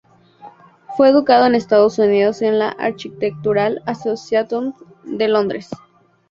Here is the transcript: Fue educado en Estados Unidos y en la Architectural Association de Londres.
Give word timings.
Fue 0.97 1.09
educado 1.09 1.45
en 1.45 1.53
Estados 1.53 1.99
Unidos 1.99 2.41
y 2.41 2.45
en 2.45 2.57
la 2.57 2.69
Architectural 2.69 3.83
Association 3.85 4.73
de 5.03 5.27
Londres. 5.27 5.69